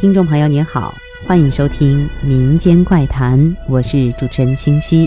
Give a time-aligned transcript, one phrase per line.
[0.00, 0.94] 听众朋友您好，
[1.26, 5.06] 欢迎收听《民间怪谈》，我是主持人清晰。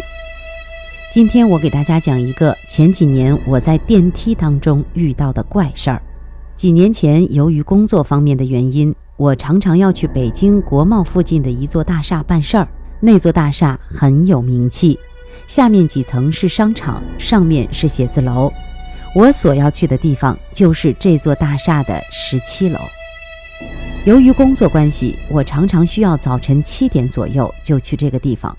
[1.12, 6.00] 今天我给大家讲一个前几年我在电梯当中遇到的怪事儿。
[6.56, 12.68] 几年前，由于工作方面的原因，我常常要去北京国贸附近的一座大厦办事儿。
[13.00, 15.00] 那座大厦很有名气，
[15.48, 18.54] 下面几层是商场，上面是写字楼。
[19.16, 22.78] 我所要去的地方就是这座大厦的十七楼。
[24.06, 28.54] 由于工作关系，我常常需要早晨七点左右就去这个地方。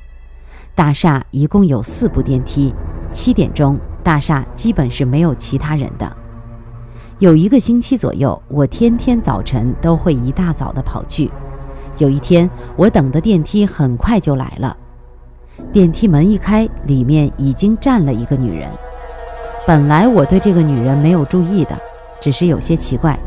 [0.75, 2.75] 大厦一共有四部电梯，
[3.13, 6.11] 七点钟大厦基本是没有其他人的。
[7.19, 11.31] 有一个星期左右，我天天早晨都会一大早的跑去。
[11.99, 14.75] 有一天，我等的电梯很快就来了，
[15.71, 18.71] 电梯门一开，里面已经站了一个女人。
[19.67, 21.79] 本来我对这个女人没有注意的，
[22.19, 23.19] 只是有些奇怪。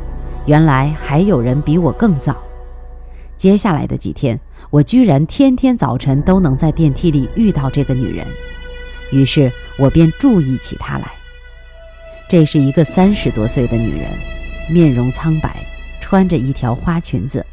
[0.48, 2.36] 原来还有人比我更早。
[3.36, 8.26] 接下来的几天，我居然天天早晨都能在电梯里遇到这个女人，
[9.12, 11.12] 于是我便注意起她来。
[12.30, 14.09] 这是一个三十多岁的女人，
[14.73, 15.53] 面容苍白，
[16.00, 17.45] 穿着一条花裙子。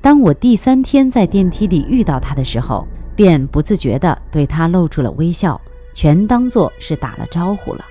[0.00, 5.60] 当我第三天在电梯里遇到她的时候，便不自觉地对她露出了微笑，
[5.92, 7.84] 全当作是打了招呼了。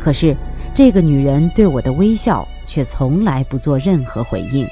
[0.00, 0.36] 可是
[0.74, 2.46] 这个女人对我的微笑。
[2.68, 4.64] 却从来不做任何回应。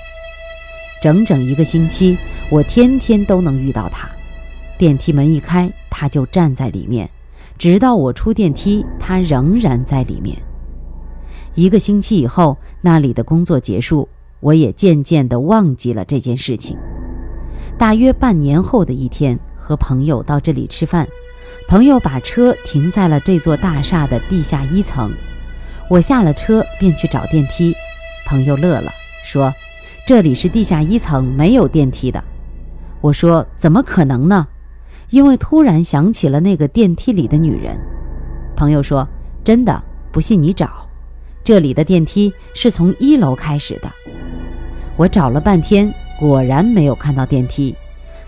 [1.03, 2.17] 整整一个星期，
[2.51, 4.09] 我天天都能遇到他。
[4.79, 7.09] 电梯门一开，他就站在里面，
[7.59, 10.37] 直到我出电梯，他仍然在里面。
[11.55, 14.07] 一个星期以后，那里的工作结束，
[14.41, 16.77] 我也渐渐地忘记了这件事情。
[17.79, 21.09] 大约半年后的一天，和朋友到这里吃饭，
[21.69, 25.11] 朋友把车停在了这座大厦的地下一层。
[25.89, 27.75] 我下了车便去找电梯。
[28.27, 28.91] 朋友乐了，
[29.25, 29.55] 说
[30.05, 32.23] ：“这里是地下一层，没有电梯的。”
[33.01, 34.47] 我说：“怎么可能呢？”
[35.11, 37.79] 因为突然想起了那个电梯里的女人。
[38.57, 39.07] 朋友说
[39.45, 40.85] ：“真的，不信你找，
[41.45, 43.91] 这里的电梯是从一楼开始的。”
[44.99, 47.75] 我找了半天，果然没有看到电梯。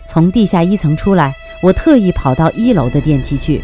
[0.07, 3.61] 从地下一层出来，我特意跑到一楼的电梯去，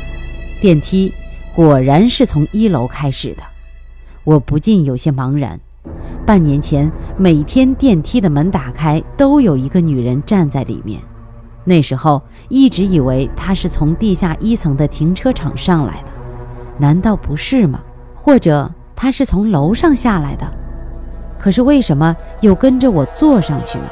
[0.60, 1.12] 电梯
[1.54, 3.42] 果然是从一楼开始的。
[4.24, 5.60] 我不禁有些茫然。
[6.24, 11.00] 半年前，每天电梯的门打开，都有一个女人站在里面。
[11.64, 16.08] 那时候一直以为她是从地下一层的停车场上来的，
[16.78, 17.80] 难道不是吗？
[18.14, 20.46] 或者她是从楼上下来的？
[21.38, 23.84] 可是为什么又跟着我坐上去呢？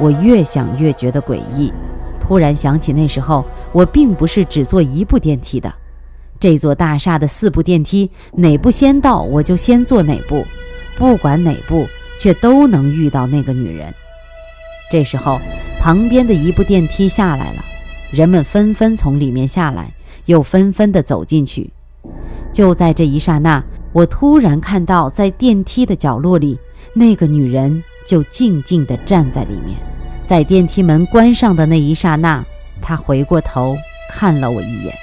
[0.00, 1.72] 我越想越觉得诡异，
[2.20, 5.72] 突然想起那时候我并不是只坐一部电梯的，
[6.40, 10.44] 这座大厦的四部电梯，哪部先到我就先坐哪部。
[11.00, 11.88] 不管哪部，
[12.18, 13.90] 却都能遇到那个女人。
[14.90, 15.40] 这时候，
[15.80, 17.64] 旁边的一部电梯下来了，
[18.10, 19.90] 人们纷纷从里面下来，
[20.26, 21.70] 又纷纷地走进去。
[22.52, 26.58] 就在这一刹那，我突然看到，在电梯的角落里，
[26.92, 29.78] 那个女人就静静地站在里面。
[30.26, 32.44] 在电梯门关上的那一刹那，
[32.82, 33.74] 她回过头
[34.10, 34.94] 看了我一眼，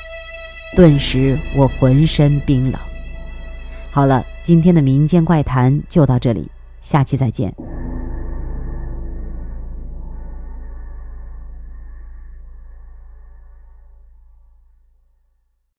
[0.75, 2.79] 顿时我浑身冰冷。
[3.89, 4.23] 好了。
[4.47, 6.47] 今天的民间怪谈就到这里，
[6.81, 7.53] 下期再见。